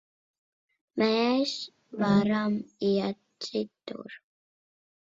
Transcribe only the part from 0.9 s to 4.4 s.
Mēs varam iet citur.